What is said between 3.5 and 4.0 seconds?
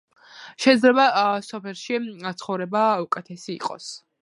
იყოს